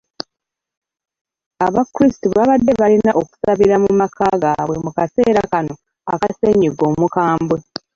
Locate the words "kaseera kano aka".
4.97-6.29